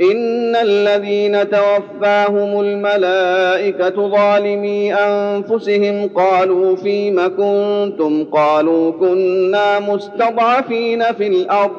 ان 0.00 0.56
الذين 0.56 1.50
توفاهم 1.50 2.60
الملائكه 2.60 4.08
ظالمي 4.08 4.94
انفسهم 4.94 6.10
قالوا 6.14 6.76
فيم 6.76 7.36
كنتم 7.36 8.24
قالوا 8.32 8.92
كنا 8.92 9.78
مستضعفين 9.80 11.02
في 11.12 11.26
الأرض 11.26 11.70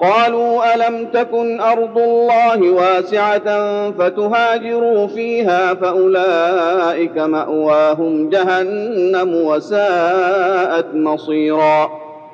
قالوا 0.00 0.74
الم 0.74 1.06
تكن 1.12 1.60
ارض 1.60 1.98
الله 1.98 2.70
واسعه 2.70 3.90
فتهاجروا 3.90 5.06
فيها 5.06 5.74
فاولئك 5.74 7.18
ماواهم 7.18 8.28
جهنم 8.28 9.34
وساءت 9.34 10.86
مصيرا 10.94 12.03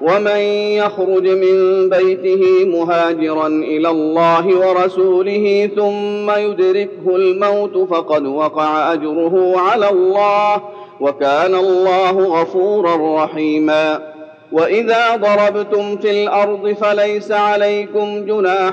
ومن 0.00 0.40
يخرج 0.76 1.28
من 1.28 1.88
بيته 1.88 2.64
مهاجرا 2.64 3.46
إلى 3.46 3.88
الله 3.88 4.46
ورسوله 4.46 5.70
ثم 5.76 6.30
يدركه 6.30 7.16
الموت 7.16 7.88
فقد 7.90 8.26
وقع 8.26 8.92
أجره 8.92 9.54
على 9.58 9.90
الله 9.90 10.62
وكان 11.00 11.54
الله 11.54 12.40
غفورا 12.40 13.24
رحيما. 13.24 14.16
وإذا 14.52 15.16
ضربتم 15.16 15.96
في 15.96 16.10
الأرض 16.10 16.72
فليس 16.72 17.32
عليكم 17.32 18.24
جناح 18.24 18.72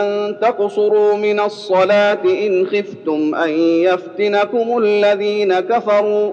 أن 0.00 0.36
تقصروا 0.40 1.14
من 1.14 1.40
الصلاة 1.40 2.18
إن 2.24 2.66
خفتم 2.66 3.34
أن 3.34 3.50
يفتنكم 3.58 4.78
الذين 4.78 5.60
كفروا 5.60 6.32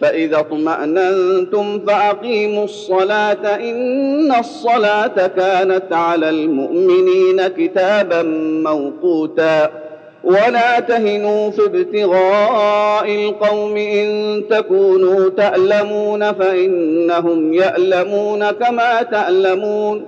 فإذا 0.00 0.40
اطمأننتم 0.40 1.80
فأقيموا 1.86 2.64
الصلاة 2.64 3.56
إن 3.56 4.34
الصلاة 4.38 5.26
كانت 5.26 5.92
على 5.92 6.30
المؤمنين 6.30 7.46
كتابا 7.46 8.22
موقوتا. 8.64 9.70
ولا 10.24 10.80
تهنوا 10.80 11.50
في 11.50 11.64
ابتغاء 11.64 13.14
القوم 13.14 13.76
إن 13.76 14.42
تكونوا 14.50 15.28
تألمون 15.28 16.32
فإنهم 16.32 17.52
يألمون 17.52 18.50
كما 18.50 19.02
تألمون. 19.02 20.06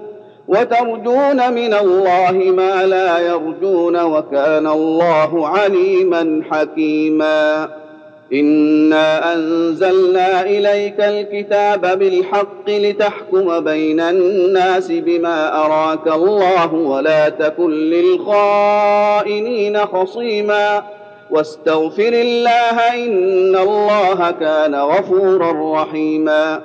وترجون 0.48 1.52
من 1.52 1.74
الله 1.74 2.32
ما 2.32 2.86
لا 2.86 3.18
يرجون 3.18 4.02
وكان 4.02 4.66
الله 4.66 5.48
عليما 5.48 6.42
حكيما. 6.50 7.68
انا 8.32 9.34
انزلنا 9.34 10.42
اليك 10.42 11.00
الكتاب 11.00 11.98
بالحق 11.98 12.68
لتحكم 12.68 13.60
بين 13.60 14.00
الناس 14.00 14.92
بما 14.92 15.64
اراك 15.64 16.06
الله 16.06 16.74
ولا 16.74 17.28
تكن 17.28 17.70
للخائنين 17.70 18.98
خصيما 19.78 20.82
واستغفر 21.30 22.12
الله 22.12 22.94
ان 22.94 23.56
الله 23.56 24.30
كان 24.30 24.74
غفورا 24.74 25.82
رحيما 25.82 26.60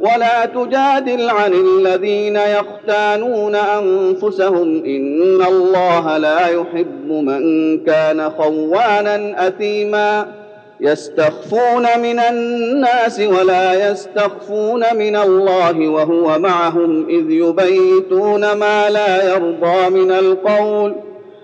ولا 0.00 0.44
تجادل 0.46 1.30
عن 1.30 1.52
الذين 1.52 2.36
يختانون 2.36 3.54
انفسهم 3.54 4.84
ان 4.84 5.42
الله 5.48 6.18
لا 6.18 6.46
يحب 6.48 7.08
من 7.08 7.78
كان 7.84 8.30
خوانا 8.30 9.48
اثيما 9.48 10.41
يستخفون 10.82 11.86
من 11.98 12.18
الناس 12.18 13.20
ولا 13.20 13.90
يستخفون 13.90 14.96
من 14.96 15.16
الله 15.16 15.88
وهو 15.88 16.38
معهم 16.38 17.08
إذ 17.08 17.30
يبيتون 17.30 18.52
ما 18.52 18.90
لا 18.90 19.34
يرضى 19.34 19.90
من 19.90 20.10
القول 20.10 20.94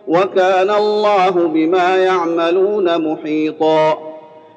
وكان 0.09 0.71
الله 0.71 1.31
بما 1.31 1.97
يعملون 1.97 3.13
محيطا. 3.13 3.99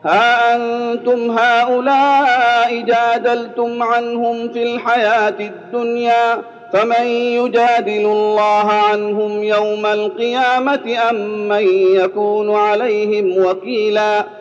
ها 0.05 0.55
أنتم 0.55 1.31
هؤلاء 1.31 2.81
جادلتم 2.81 3.83
عنهم 3.83 4.53
في 4.53 4.63
الحياة 4.63 5.35
الدنيا 5.39 6.41
فمن 6.73 7.05
يجادل 7.07 8.05
الله 8.05 8.71
عنهم 8.71 9.43
يوم 9.43 9.85
القيامة 9.85 10.97
أم 11.09 11.47
من 11.47 11.67
يكون 11.95 12.55
عليهم 12.55 13.45
وكيلا؟ 13.45 14.40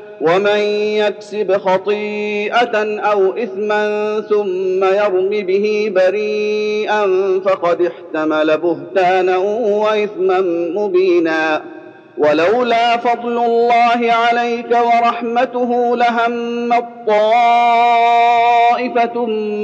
ومن 0.21 0.59
يكسب 0.97 1.57
خطيئة 1.57 2.99
أو 2.99 3.33
إثما 3.37 4.19
ثم 4.29 4.83
يرم 4.83 5.29
به 5.29 5.91
بريئا 5.95 7.05
فقد 7.45 7.81
احتمل 7.81 8.57
بهتانا 8.57 9.37
وإثما 9.37 10.41
مبينا. 10.75 11.61
ولولا 12.17 12.97
فضل 12.97 13.37
الله 13.45 14.11
عليك 14.13 14.71
ورحمته 14.71 15.97
لهم 15.97 16.69
طائفه 17.07 18.05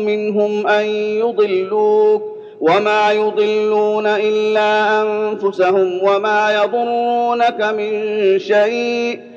منهم 0.05 0.67
أن 0.67 0.85
يضلوك 0.95 2.37
وما 2.61 3.11
يضلون 3.11 4.07
إلا 4.07 5.01
أنفسهم 5.01 6.03
وما 6.03 6.63
يضرونك 6.63 7.61
من 7.61 8.39
شيء. 8.39 9.36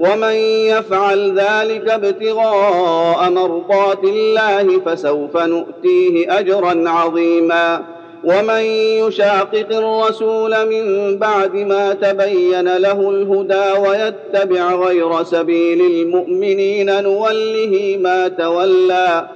ومن 0.00 0.34
يفعل 0.72 1.38
ذلك 1.38 1.88
ابتغاء 1.88 3.30
مرضات 3.30 4.04
الله 4.04 4.80
فسوف 4.80 5.36
نؤتيه 5.36 6.38
أجرا 6.38 6.90
عظيما. 6.90 7.84
ومن 8.24 8.60
يشاقق 9.06 9.66
الرسول 9.70 10.68
من 10.70 11.16
بعد 11.18 11.54
ما 11.54 11.92
تبين 11.92 12.76
له 12.76 13.10
الهدى 13.10 13.88
ويتبع 13.88 14.74
غير 14.74 15.22
سبيل 15.22 15.80
المؤمنين 15.80 17.02
نوله 17.02 17.98
ما 18.00 18.28
تولى 18.28 19.28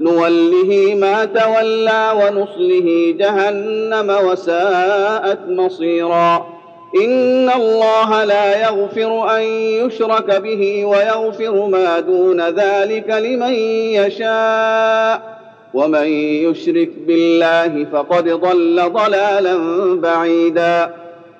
نوله 0.00 0.94
ما 0.94 1.24
تولى 1.24 2.12
ونصله 2.14 3.14
جهنم 3.18 4.16
وساءت 4.24 5.38
مصيرا. 5.48 6.59
ان 6.96 7.50
الله 7.50 8.24
لا 8.24 8.62
يغفر 8.62 9.36
ان 9.36 9.42
يشرك 9.42 10.40
به 10.40 10.84
ويغفر 10.84 11.66
ما 11.66 12.00
دون 12.00 12.40
ذلك 12.40 13.10
لمن 13.10 13.54
يشاء 13.94 15.40
ومن 15.74 16.06
يشرك 16.44 16.90
بالله 17.06 17.86
فقد 17.92 18.28
ضل 18.28 18.90
ضلالا 18.92 19.56
بعيدا 20.00 20.94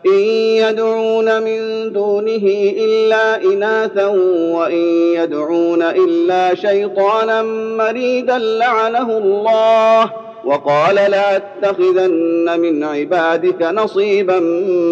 ان 0.06 0.18
يدعون 0.62 1.42
من 1.42 1.92
دونه 1.92 2.72
الا 2.78 3.42
اناثا 3.42 4.06
وان 4.54 4.82
يدعون 5.14 5.82
الا 5.82 6.54
شيطانا 6.54 7.42
مريدا 7.76 8.38
لعنه 8.38 9.18
الله 9.18 10.29
وقال 10.44 10.94
لاتخذن 10.94 12.60
من 12.60 12.84
عبادك 12.84 13.62
نصيبا 13.62 14.40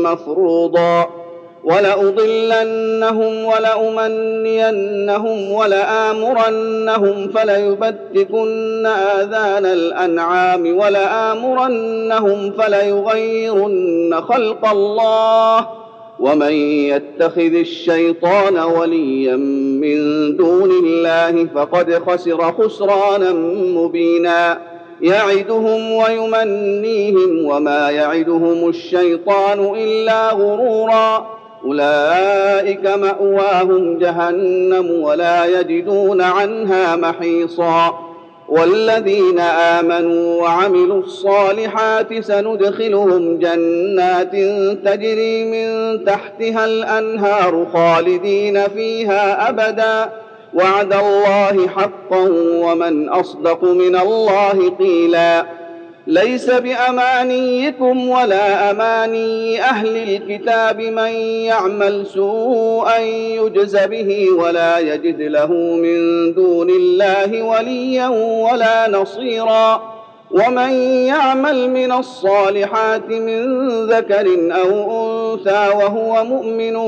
مفروضا 0.04 1.06
ولأضلنهم 1.64 3.44
ولأمنينهم 3.44 5.52
ولآمرنهم 5.52 7.28
فليبتكن 7.28 8.86
آذان 8.86 9.66
الأنعام 9.66 10.78
ولآمرنهم 10.78 12.52
فليغيرن 12.52 14.20
خلق 14.20 14.66
الله 14.70 15.68
ومن 16.20 16.52
يتخذ 16.52 17.54
الشيطان 17.54 18.58
وليا 18.58 19.36
من 19.36 19.98
دون 20.36 20.70
الله 20.70 21.46
فقد 21.54 22.02
خسر 22.06 22.52
خسرانا 22.52 23.32
مبينا 23.74 24.58
يعدهم 25.02 25.92
ويمنيهم 25.92 27.44
وما 27.44 27.90
يعدهم 27.90 28.68
الشيطان 28.68 29.74
إلا 29.76 30.30
غرورا. 30.30 31.26
أولئك 31.64 32.86
مأواهم 32.86 33.98
جهنم 33.98 34.90
ولا 35.02 35.60
يجدون 35.60 36.20
عنها 36.20 36.96
محيصا. 36.96 38.08
والذين 38.48 39.38
آمنوا 39.38 40.42
وعملوا 40.42 41.02
الصالحات 41.02 42.20
سندخلهم 42.20 43.38
جنات 43.38 44.32
تجري 44.84 45.44
من 45.44 46.04
تحتها 46.04 46.64
الأنهار 46.64 47.66
خالدين 47.72 48.68
فيها 48.68 49.48
أبدا. 49.48 50.12
وعد 50.54 50.92
الله 50.92 51.68
حقا 51.68 52.28
ومن 52.64 53.08
أصدق 53.08 53.64
من 53.64 53.96
الله 53.96 54.70
قيلا. 54.78 55.46
ليس 56.06 56.50
بأمانيكم 56.50 58.08
ولا 58.08 58.70
أماني 58.70 59.62
أهل 59.62 59.96
الكتاب 59.96 60.80
من 60.80 61.10
يعمل 61.20 62.06
سوءا 62.06 62.98
يجز 62.98 63.76
به 63.76 64.30
ولا 64.30 64.78
يجد 64.78 65.20
له 65.20 65.52
من 65.52 66.32
دون 66.34 66.70
الله 66.70 67.42
وليا 67.42 68.08
ولا 68.52 68.90
نصيرا. 68.90 69.97
ومن 70.30 70.72
يعمل 71.06 71.70
من 71.70 71.92
الصالحات 71.92 73.08
من 73.08 73.42
ذكر 73.86 74.26
أو 74.50 74.70
انثى 75.34 75.68
وهو 75.76 76.24
مؤمن 76.24 76.78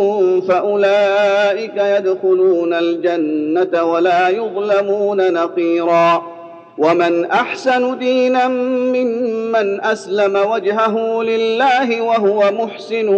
فاولئك 0.41 1.77
يدخلون 1.77 2.75
الجنه 2.75 3.85
ولا 3.85 4.29
يظلمون 4.29 5.33
نقيرا 5.33 6.23
ومن 6.79 7.25
احسن 7.25 7.99
دينا 7.99 8.49
ممن 8.49 9.85
اسلم 9.85 10.37
وجهه 10.37 11.23
لله 11.23 12.03
وهو 12.03 12.53
محسن 12.53 13.09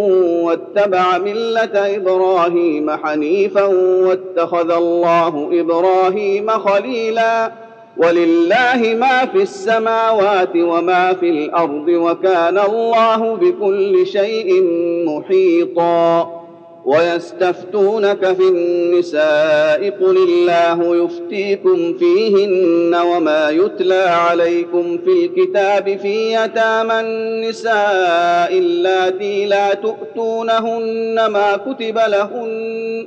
واتبع 0.45 1.19
مله 1.19 1.97
إبراهيم 1.97 2.91
حنيفا 2.91 3.65
واتخذ 4.07 4.71
الله 4.71 5.51
إبراهيم 5.53 6.51
خليلا 6.51 7.53
ولله 7.97 8.97
ما 9.01 9.27
في 9.27 9.43
السماوات 9.43 10.57
وما 10.57 11.13
في 11.13 11.31
الأرض 11.31 11.89
وكان 11.89 12.59
الله 12.59 13.35
بكل 13.37 14.07
شيء 14.07 14.63
محيطا. 15.07 16.43
ويستفتونك 16.85 18.33
في 18.33 18.49
النساء 18.49 19.91
قل 19.91 20.17
الله 20.17 21.05
يفتيكم 21.05 21.95
فيهن 21.99 22.95
وما 22.95 23.51
يتلى 23.51 24.05
عليكم 24.05 24.99
في 24.99 25.27
الكتاب 25.27 25.99
في 25.99 26.35
يتامى 26.35 27.01
النساء 27.01 28.59
اللاتي 28.59 29.47
لا 29.47 29.75
تؤتونهن 29.75 31.27
ما 31.27 31.57
كتب 31.57 31.99
لهن 32.09 33.07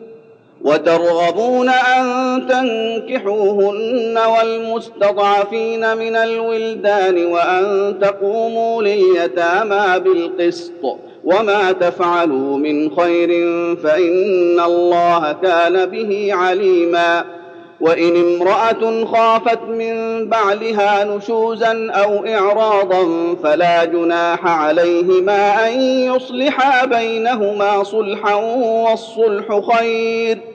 وترغبون 0.65 1.69
أن 1.69 2.47
تنكحوهن 2.47 4.19
والمستضعفين 4.37 5.97
من 5.97 6.15
الولدان 6.15 7.25
وأن 7.25 7.95
تقوموا 8.01 8.81
لليتامى 8.81 9.99
بالقسط 9.99 10.97
وما 11.23 11.71
تفعلوا 11.71 12.57
من 12.57 12.95
خير 12.95 13.29
فإن 13.75 14.59
الله 14.59 15.31
كان 15.43 15.85
به 15.85 16.29
عليما. 16.33 17.25
وإن 17.81 18.15
امرأة 18.15 19.05
خافت 19.05 19.61
من 19.61 20.25
بعلها 20.29 21.03
نشوزا 21.03 21.91
أو 21.91 22.25
إعراضا 22.25 23.35
فلا 23.43 23.85
جناح 23.85 24.47
عليهما 24.47 25.67
أن 25.67 25.81
يصلحا 25.81 26.85
بينهما 26.85 27.83
صلحا 27.83 28.33
والصلح 28.85 29.59
خير. 29.59 30.54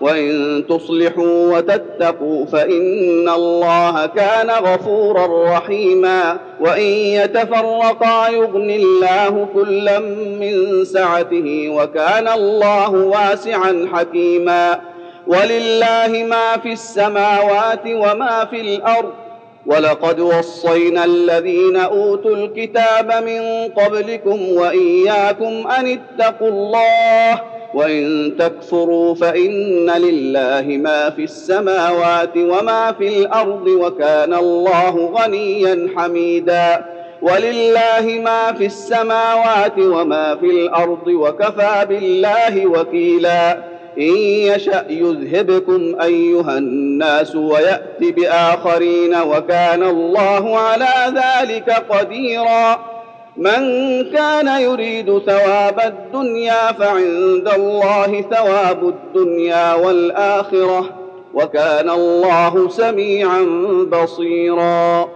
وإن 0.00 0.64
تصلحوا 0.68 1.56
وتتقوا 1.56 2.46
فإن 2.46 3.28
الله 3.28 4.06
كان 4.06 4.50
غفورا 4.50 5.56
رحيما 5.56 6.38
وإن 6.60 6.82
يتفرقا 6.92 8.28
يغن 8.28 8.70
الله 8.70 9.48
كلا 9.54 9.98
من 10.40 10.84
سعته 10.84 11.68
وكان 11.68 12.28
الله 12.28 12.90
واسعا 12.90 13.88
حكيما 13.94 14.80
ولله 15.26 16.24
ما 16.28 16.56
في 16.62 16.72
السماوات 16.72 17.82
وما 17.86 18.44
في 18.50 18.60
الأرض 18.60 19.12
ولقد 19.66 20.20
وصينا 20.20 21.04
الذين 21.04 21.76
أوتوا 21.76 22.34
الكتاب 22.36 23.12
من 23.24 23.68
قبلكم 23.82 24.48
وإياكم 24.52 25.66
أن 25.78 25.98
اتقوا 25.98 26.48
الله 26.48 27.40
وإن 27.74 28.32
تكفروا 28.38 29.14
فإن 29.14 29.90
لله 29.90 30.76
ما 30.76 31.10
في 31.10 31.24
السماوات 31.24 32.36
وما 32.36 32.92
في 32.98 33.08
الأرض 33.08 33.66
وكان 33.66 34.34
الله 34.34 35.14
غنيا 35.18 35.88
حميدا. 35.96 36.84
ولله 37.22 38.20
ما 38.24 38.52
في 38.52 38.66
السماوات 38.66 39.78
وما 39.78 40.36
في 40.36 40.46
الأرض 40.46 41.06
وكفى 41.08 41.86
بالله 41.88 42.66
وكيلا. 42.66 43.58
إن 43.98 44.16
يشأ 44.16 44.84
يذهبكم 44.90 46.00
أيها 46.02 46.58
الناس 46.58 47.36
ويات 47.36 47.96
بآخرين 48.00 49.14
وكان 49.14 49.82
الله 49.82 50.58
على 50.58 51.14
ذلك 51.14 51.70
قديرا. 51.90 52.97
من 53.38 53.62
كان 54.12 54.60
يريد 54.60 55.18
ثواب 55.18 55.80
الدنيا 55.80 56.72
فعند 56.72 57.48
الله 57.48 58.20
ثواب 58.20 58.88
الدنيا 58.88 59.74
والآخرة 59.74 60.84
وكان 61.34 61.90
الله 61.90 62.68
سميعا 62.68 63.42
بصيرا. 63.92 65.08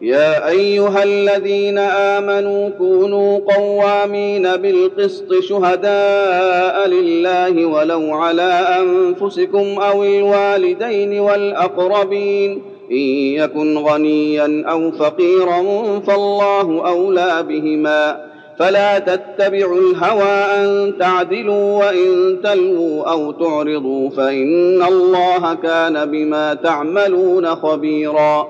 يا 0.00 0.48
أيها 0.48 1.02
الذين 1.02 1.78
آمنوا 1.78 2.68
كونوا 2.68 3.40
قوامين 3.54 4.56
بالقسط 4.56 5.34
شهداء 5.40 6.88
لله 6.88 7.66
ولو 7.66 8.14
على 8.14 8.66
أنفسكم 8.80 9.80
أو 9.80 10.04
الوالدين 10.04 11.20
والأقربين. 11.20 12.71
إن 12.92 12.98
يكن 13.42 13.78
غنيا 13.78 14.64
أو 14.68 14.90
فقيرا 14.90 15.62
فالله 16.06 16.88
أولى 16.88 17.44
بهما. 17.48 18.32
فلا 18.58 18.98
تتبعوا 18.98 19.80
الهوى 19.80 20.44
أن 20.56 20.92
تعدلوا 20.98 21.84
وإن 21.84 22.38
تلووا 22.44 23.10
أو 23.10 23.32
تعرضوا 23.32 24.10
فإن 24.10 24.82
الله 24.82 25.54
كان 25.54 26.10
بما 26.10 26.54
تعملون 26.54 27.46
خبيرا. 27.46 28.48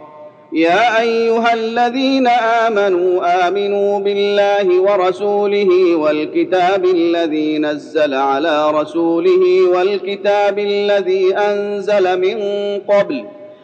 يا 0.52 1.00
أيها 1.00 1.54
الذين 1.54 2.26
آمنوا 2.66 3.48
آمنوا 3.48 3.98
بالله 3.98 4.80
ورسوله 4.80 5.96
والكتاب 5.96 6.84
الذي 6.84 7.58
نزل 7.58 8.14
على 8.14 8.70
رسوله 8.70 9.68
والكتاب 9.74 10.58
الذي 10.58 11.36
أنزل 11.36 12.20
من 12.20 12.38
قبل 12.88 13.24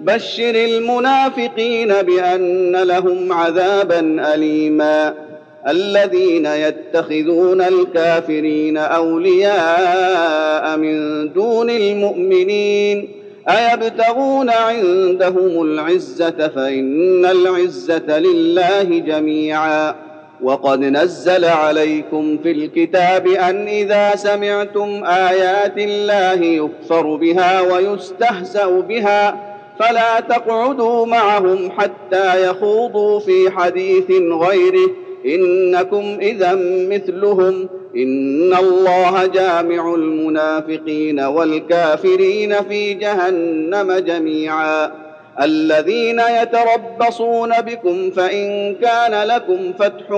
بشر 0.00 0.54
المنافقين 0.54 1.88
بأن 1.88 2.76
لهم 2.76 3.32
عذابا 3.32 4.34
اليما. 4.34 5.14
الذين 5.68 6.46
يتخذون 6.46 7.60
الكافرين 7.60 8.76
أولياء 8.76 10.76
من 10.76 11.32
دون 11.32 11.70
المؤمنين. 11.70 13.08
أيبتغون 13.48 14.50
عندهم 14.50 15.62
العزة 15.62 16.48
فإن 16.48 17.24
العزة 17.24 18.18
لله 18.18 18.98
جميعا. 18.98 19.94
وقد 20.42 20.80
نزل 20.80 21.44
عليكم 21.44 22.38
في 22.42 22.50
الكتاب 22.50 23.26
أن 23.26 23.68
إذا 23.68 24.16
سمعتم 24.16 25.04
آيات 25.04 25.78
الله 25.78 26.32
يكفر 26.32 27.16
بها 27.16 27.60
ويستهزأ 27.60 28.80
بها 28.80 29.49
فلا 29.80 30.20
تقعدوا 30.20 31.06
معهم 31.06 31.70
حتى 31.70 32.50
يخوضوا 32.50 33.20
في 33.20 33.50
حديث 33.50 34.10
غيره. 34.20 34.90
إنكم 35.26 36.18
اذا 36.20 36.54
مثلهم. 36.90 37.68
إن 37.96 38.54
الله 38.54 39.26
جامع 39.26 39.94
المنافقين 39.94 41.20
والكافرين 41.20 42.62
في 42.62 42.94
جهنم 42.94 43.92
جميعا. 43.92 44.90
الذين 45.42 46.22
يتربصون 46.42 47.52
بكم 47.60 48.10
فإن 48.10 48.74
كان 48.74 49.28
لكم 49.28 49.72
فتح 49.78 50.10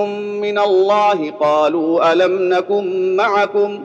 من 0.42 0.58
الله 0.58 1.30
قالوا 1.30 2.12
ألم 2.12 2.48
نكن 2.48 3.16
معكم؟ 3.16 3.84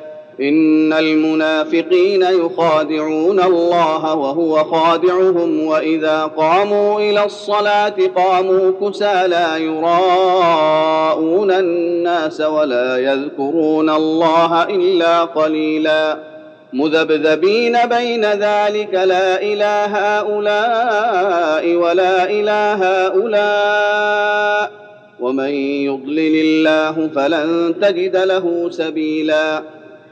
إن 0.41 0.93
المنافقين 0.93 2.21
يخادعون 2.21 3.39
الله 3.39 4.15
وهو 4.15 4.63
خادعهم 4.63 5.65
وإذا 5.65 6.23
قاموا 6.23 6.99
إلى 6.99 7.25
الصلاة 7.25 7.95
قاموا 8.15 8.71
كسى 8.81 9.27
لا 9.27 9.57
يراءون 9.57 11.51
الناس 11.51 12.41
ولا 12.41 12.97
يذكرون 12.97 13.89
الله 13.89 14.63
إلا 14.63 15.23
قليلا. 15.23 16.17
مذبذبين 16.73 17.77
بين 17.85 18.25
ذلك 18.25 18.93
لا 18.93 19.41
إله 19.41 19.85
هؤلاء 20.19 21.75
ولا 21.75 22.29
إله 22.29 23.07
هؤلاء 23.07 24.71
ومن 25.19 25.49
يضلل 25.85 26.35
الله 26.35 27.09
فلن 27.15 27.75
تجد 27.81 28.15
له 28.15 28.69
سبيلا. 28.71 29.61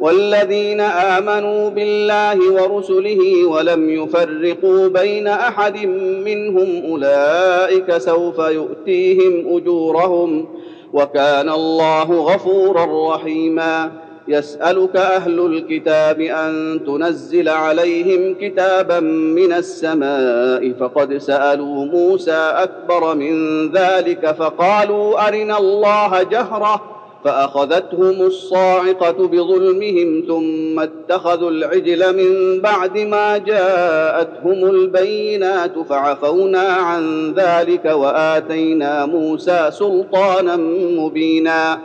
والذين 0.00 0.80
آمنوا 0.80 1.70
بالله 1.70 2.52
ورسله 2.52 3.44
ولم 3.44 3.90
يفرقوا 3.90 4.88
بين 4.88 5.26
أحد 5.28 5.86
منهم 6.26 6.82
أولئك 6.90 7.98
سوف 7.98 8.38
يؤتيهم 8.38 9.56
أجورهم 9.56 10.48
وكان 10.92 11.48
الله 11.48 12.20
غفورا 12.20 13.14
رحيما. 13.14 14.04
يسألك 14.28 14.96
أهل 14.96 15.40
الكتاب 15.40 16.20
أن 16.20 16.80
تنزل 16.86 17.48
عليهم 17.48 18.34
كتابا 18.40 19.00
من 19.00 19.52
السماء 19.52 20.72
فقد 20.80 21.16
سألوا 21.16 21.84
موسى 21.84 22.52
أكبر 22.54 23.14
من 23.14 23.68
ذلك 23.72 24.34
فقالوا 24.38 25.28
أرنا 25.28 25.58
الله 25.58 26.22
جهرة 26.22 26.93
فأخذتهم 27.24 28.26
الصاعقة 28.26 29.28
بظلمهم 29.28 30.24
ثم 30.28 30.80
اتخذوا 30.80 31.50
العجل 31.50 32.16
من 32.16 32.60
بعد 32.60 32.98
ما 32.98 33.38
جاءتهم 33.38 34.64
البينات 34.70 35.78
فعفونا 35.88 36.60
عن 36.60 37.34
ذلك 37.34 37.84
وآتينا 37.84 39.06
موسى 39.06 39.70
سلطانا 39.70 40.56
مبينا 40.98 41.78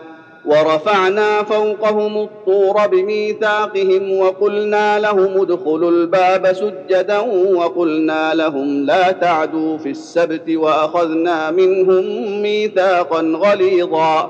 ورفعنا 0.45 1.43
فوقهم 1.43 2.17
الطور 2.17 2.87
بميثاقهم 2.87 4.17
وقلنا 4.17 4.99
لهم 4.99 5.41
ادخلوا 5.41 5.91
الباب 5.91 6.53
سجدا 6.53 7.19
وقلنا 7.55 8.33
لهم 8.33 8.85
لا 8.85 9.11
تعدوا 9.11 9.77
في 9.77 9.89
السبت 9.89 10.49
وأخذنا 10.49 11.51
منهم 11.51 12.03
ميثاقا 12.41 13.21
غليظا 13.21 14.29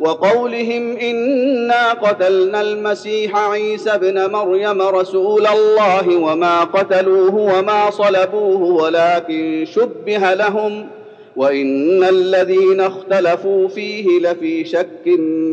وقولهم 0.00 0.96
إنا 0.96 1.92
قتلنا 1.92 2.60
المسيح 2.60 3.36
عيسى 3.36 3.90
ابن 3.90 4.30
مريم 4.30 4.82
رسول 4.82 5.46
الله 5.46 6.16
وما 6.16 6.64
قتلوه 6.64 7.34
وما 7.34 7.90
صلبوه 7.90 8.62
ولكن 8.82 9.64
شبه 9.74 10.34
لهم 10.34 10.86
وإن 11.36 12.04
الذين 12.04 12.80
اختلفوا 12.80 13.68
فيه 13.68 14.20
لفي 14.20 14.64
شك 14.64 15.06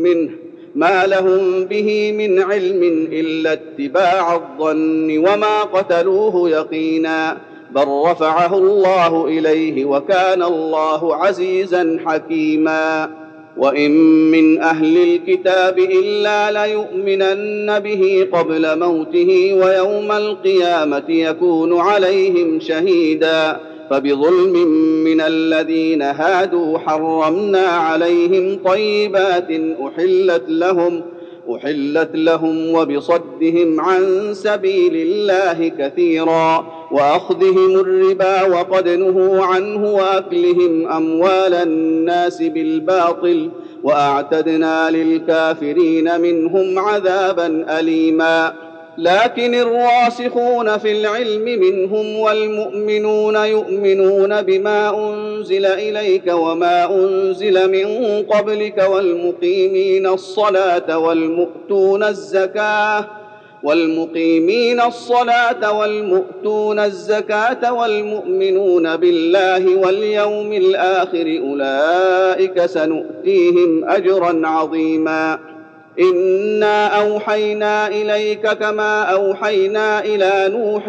منه 0.04 0.30
ما 0.74 1.06
لهم 1.06 1.64
به 1.64 2.12
من 2.12 2.42
علم 2.42 3.08
إلا 3.12 3.52
اتباع 3.52 4.34
الظن 4.34 5.18
وما 5.18 5.62
قتلوه 5.62 6.50
يقينا 6.50 7.38
بل 7.70 7.86
رفعه 8.06 8.58
الله 8.58 9.24
إليه 9.26 9.84
وكان 9.84 10.42
الله 10.42 11.16
عزيزا 11.16 12.00
حكيما 12.06 13.10
وان 13.56 13.90
من 14.30 14.62
أهل 14.62 14.96
الكتاب 14.96 15.78
الا 15.78 16.66
ليؤمنن 16.66 17.78
به 17.78 18.28
قبل 18.32 18.78
موته 18.78 19.54
ويوم 19.62 20.12
القيامه 20.12 21.04
يكون 21.08 21.80
عليهم 21.80 22.60
شهيدا 22.60 23.60
فبظلم 23.90 24.68
من 25.04 25.20
الذين 25.20 26.02
هادوا 26.02 26.78
حرمنا 26.78 27.66
عليهم 27.66 28.58
طيبات 28.64 29.48
احلت 29.86 30.42
لهم 30.48 31.02
احلت 31.56 32.10
لهم 32.14 32.74
وبصدهم 32.74 33.80
عن 33.80 34.30
سبيل 34.34 34.96
الله 34.96 35.68
كثيرا 35.68 36.66
واخذهم 36.92 37.80
الربا 37.80 38.42
وقد 38.42 38.88
نهوا 38.88 39.44
عنه 39.44 39.92
واكلهم 39.94 40.88
اموال 40.88 41.54
الناس 41.54 42.42
بالباطل 42.42 43.50
واعتدنا 43.82 44.90
للكافرين 44.90 46.20
منهم 46.20 46.78
عذابا 46.78 47.78
اليما 47.78 48.52
لكن 49.00 49.54
الراسخون 49.54 50.78
في 50.78 51.00
العلم 51.00 51.44
منهم 51.44 52.16
والمؤمنون 52.16 53.34
يؤمنون 53.34 54.42
بما 54.42 55.08
أنزل 55.10 55.66
إليك 55.66 56.22
وما 56.26 56.94
أنزل 56.94 57.70
من 57.70 58.22
قبلك 58.22 58.88
والمقيمين 58.90 60.06
الصلاة 60.06 60.98
والمؤتون 60.98 62.02
الزكاة 62.02 63.04
والمقيمين 63.62 64.80
الصلاة 64.80 65.78
والمؤتون 65.78 66.78
الزكاة 66.78 67.72
والمؤمنون 67.72 68.96
بالله 68.96 69.76
واليوم 69.76 70.52
الآخر 70.52 71.40
أولئك 71.42 72.66
سنؤتيهم 72.66 73.88
أجرا 73.90 74.40
عظيما 74.44 75.38
انا 75.98 76.86
اوحينا 76.86 77.88
اليك 77.88 78.46
كما 78.52 79.02
اوحينا 79.02 80.04
إلى 80.04 80.48
نوح 80.48 80.88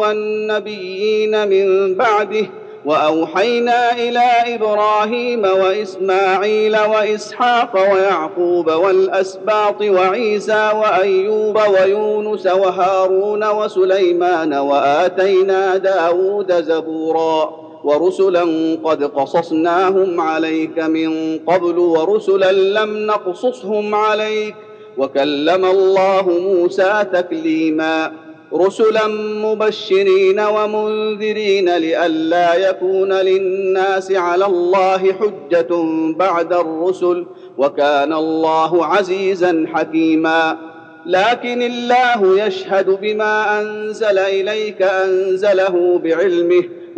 والنبيين 0.00 1.48
من 1.48 1.94
بعده 1.94 2.46
واوحينا 2.84 3.92
إلى 3.92 4.54
إبراهيم 4.54 5.44
واسماعيل 5.44 6.76
واسحاق 6.76 7.92
ويعقوب 7.92 8.70
والاسباط 8.70 9.80
وعيسى 9.82 10.70
وايوب 10.74 11.58
ويونس 11.68 12.46
وهارون 12.46 13.44
وسليمان 13.48 14.54
واتينا 14.54 15.76
داود 15.76 16.52
زبورا 16.52 17.59
ورسلا 17.84 18.76
قد 18.84 19.04
قصصناهم 19.04 20.20
عليك 20.20 20.78
من 20.78 21.38
قبل 21.38 21.78
ورسلا 21.78 22.52
لم 22.52 23.06
نقصصهم 23.06 23.94
عليك. 23.94 24.54
وكلم 24.98 25.64
الله 25.64 26.28
موسى 26.28 27.04
تكليما. 27.12 28.12
رسلا 28.54 29.06
مبشرين 29.44 30.40
ومنذرين 30.40 31.76
لئلا 31.76 32.70
يكون 32.70 33.12
للناس 33.12 34.12
على 34.12 34.46
الله 34.46 34.98
حجة 34.98 35.68
بعد 36.16 36.52
الرسل. 36.52 37.26
وكان 37.58 38.12
الله 38.12 38.86
عزيزا 38.86 39.66
حكيما. 39.74 40.58
لكن 41.06 41.62
الله 41.62 42.46
يشهد 42.46 43.00
بما 43.00 43.60
أنزل 43.60 44.18
إليك 44.18 44.82
أنزله 44.82 46.00
بعلمه. 46.04 46.79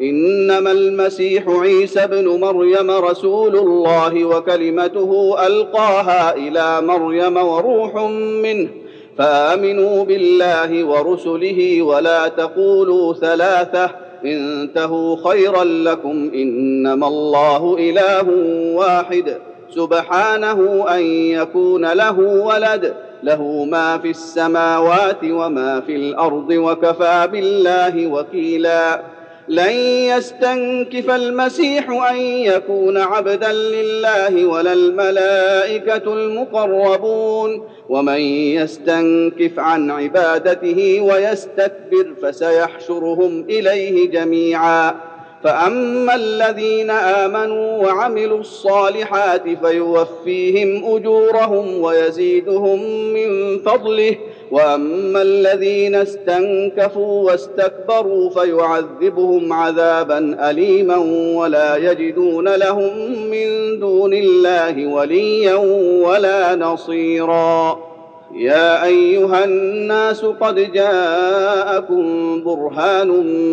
إنما 0.00 0.72
المسيح 0.72 1.48
عيسى 1.48 2.00
ابن 2.00 2.28
مريم 2.28 2.90
رسول 2.90 3.56
الله 3.56 4.24
وكلمته 4.24 5.36
ألقاها 5.46 6.34
إلى 6.34 6.80
مريم 6.80 7.36
وروح 7.36 7.96
منه. 8.42 8.68
فآمنوا 9.18 10.04
بالله 10.04 10.84
ورسله 10.84 11.82
ولا 11.82 12.28
تقولوا 12.28 13.14
ثلاثة. 13.14 13.90
انتهوا 14.24 15.16
خيرا 15.30 15.64
لكم. 15.64 16.30
إنما 16.34 17.08
الله 17.08 17.76
إله 17.78 18.30
واحد. 18.74 19.36
سبحانه 19.70 20.84
أن 20.88 21.02
يكون 21.10 21.92
له 21.92 22.20
ولد. 22.20 22.94
له 23.22 23.64
ما 23.64 23.98
في 23.98 24.10
السماوات 24.10 25.24
وما 25.24 25.80
في 25.80 25.96
الأرض. 25.96 26.50
وكفى 26.50 27.28
بالله 27.32 28.06
وكيلا. 28.06 29.13
لن 29.48 29.72
يستنكف 30.16 31.10
المسيح 31.10 31.90
أن 32.10 32.16
يكون 32.16 32.98
عبدا 32.98 33.52
لله 33.52 34.46
ولا 34.46 34.72
الملائكة 34.72 36.12
المقربون. 36.14 37.68
ومن 37.88 38.20
يستنكف 38.20 39.58
عن 39.58 39.90
عبادته 39.90 41.00
ويستكبر 41.00 42.14
فسيحشرهم 42.22 43.44
إليه 43.50 44.10
جميعا. 44.10 44.94
فأما 45.44 46.14
الذين 46.14 46.90
آمنوا 46.90 47.86
وعملوا 47.86 48.38
الصالحات 48.38 49.42
فيوفيهم 49.66 50.96
أجورهم 50.96 51.80
ويزيدهم 51.80 52.82
من 53.12 53.58
فضله. 53.58 54.16
وأما 54.54 55.22
الذين 55.22 55.94
استنكفوا 55.94 57.30
واستكبروا 57.30 58.30
فيعذبهم 58.30 59.52
عذابا 59.52 60.50
اليما 60.50 60.96
ولا 61.36 61.76
يجدون 61.76 62.54
لهم 62.54 62.92
من 63.30 63.78
دون 63.80 64.14
الله 64.14 64.86
وليا 64.86 65.54
ولا 66.06 66.54
نصيرا. 66.56 67.78
يا 68.34 68.84
أيها 68.84 69.44
الناس 69.44 70.24
قد 70.24 70.72
جاءكم 70.72 72.04
برهان 72.44 73.08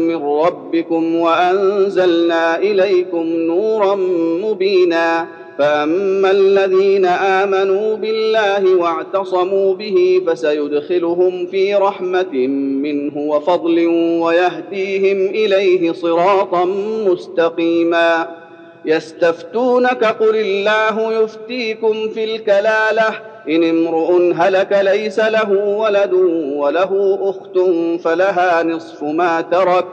من 0.08 0.24
ربكم 0.24 1.16
وأنزلنا 1.16 2.58
إليكم 2.58 3.24
نورا 3.24 3.96
مبينا. 4.44 5.28
فأما 5.58 6.32
الذين 6.32 7.06
آمنوا 7.06 7.96
بالله 7.96 8.76
واعتصموا 8.76 9.76
به 9.76 10.22
فسيدخلهم 10.28 11.46
في 11.46 11.76
رحمة 11.76 12.48
منه 12.82 13.18
وفضل 13.18 13.88
ويهديهم 14.22 15.18
إليه 15.28 15.92
صراطا 15.92 16.66
مستقيما. 17.08 18.42
يستفتونك 18.86 20.04
قل 20.04 20.36
الله 20.36 21.24
يفتيكم 21.24 22.10
في 22.10 22.24
الكلالة 22.24 23.10
إن 23.50 23.64
امرؤ 23.64 24.34
هلك 24.36 24.80
ليس 24.82 25.20
له 25.20 25.52
ولد 25.52 26.14
وله 26.56 27.20
أخت 27.22 27.60
فلها 28.04 28.64
نصف 28.64 29.04
ما 29.04 29.42
ترك 29.42 29.86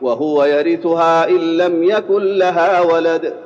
وهو 0.00 0.44
يرثها 0.44 1.28
إن 1.28 1.56
لم 1.56 1.82
يكن 1.82 2.22
لها 2.22 2.80
ولد. 2.80 3.45